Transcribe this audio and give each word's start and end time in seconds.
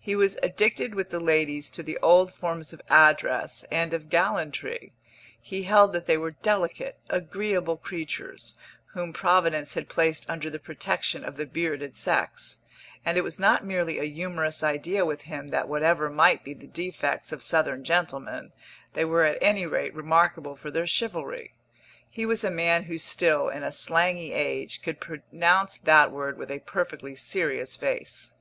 He 0.00 0.16
was 0.16 0.38
addicted 0.42 0.94
with 0.94 1.10
the 1.10 1.20
ladies 1.20 1.70
to 1.72 1.82
the 1.82 1.98
old 1.98 2.32
forms 2.32 2.72
of 2.72 2.80
address 2.88 3.62
and 3.70 3.92
of 3.92 4.08
gallantry; 4.08 4.94
he 5.38 5.64
held 5.64 5.92
that 5.92 6.06
they 6.06 6.16
were 6.16 6.30
delicate, 6.30 6.96
agreeable 7.10 7.76
creatures, 7.76 8.54
whom 8.94 9.12
Providence 9.12 9.74
had 9.74 9.90
placed 9.90 10.30
under 10.30 10.48
the 10.48 10.58
protection 10.58 11.22
of 11.26 11.36
the 11.36 11.44
bearded 11.44 11.94
sex; 11.94 12.60
and 13.04 13.18
it 13.18 13.20
was 13.20 13.38
not 13.38 13.66
merely 13.66 13.98
a 13.98 14.04
humorous 14.04 14.62
idea 14.62 15.04
with 15.04 15.20
him 15.28 15.48
that 15.48 15.68
whatever 15.68 16.08
might 16.08 16.42
be 16.42 16.54
the 16.54 16.66
defects 16.66 17.30
of 17.30 17.42
Southern 17.42 17.84
gentlemen, 17.84 18.52
they 18.94 19.04
were 19.04 19.24
at 19.24 19.36
any 19.42 19.66
rate 19.66 19.94
remarkable 19.94 20.56
for 20.56 20.70
their 20.70 20.86
chivalry. 20.86 21.52
He 22.08 22.24
was 22.24 22.42
a 22.44 22.50
man 22.50 22.84
who 22.84 22.96
still, 22.96 23.50
in 23.50 23.62
a 23.62 23.70
slangy 23.70 24.32
age, 24.32 24.80
could 24.80 25.00
pronounce 25.00 25.76
that 25.76 26.10
word 26.10 26.38
with 26.38 26.50
a 26.50 26.60
perfectly 26.60 27.14
serious 27.14 27.76
face. 27.76 28.32